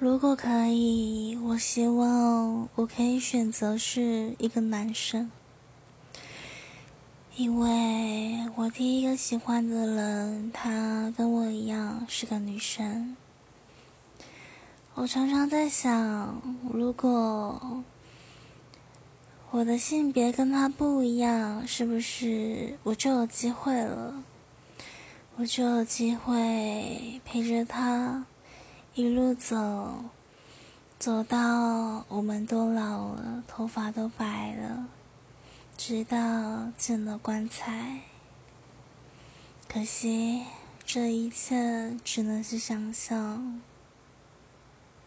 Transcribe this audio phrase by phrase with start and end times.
[0.00, 5.30] 如果可以，我希望我可以选择是一个男生，
[7.36, 13.14] 因为我第一个喜欢的人，她跟我一样是个女生。
[14.94, 16.40] 我常常在想，
[16.72, 17.84] 如果
[19.50, 24.24] 我的性别跟她不一样，是不是我就有机会了？
[25.36, 28.24] 我就有机会陪着她。
[28.92, 30.04] 一路走，
[30.98, 34.88] 走到我们都老了，头发都白了，
[35.76, 38.00] 直到进了棺材。
[39.68, 40.42] 可惜，
[40.84, 43.60] 这一切只能是想象。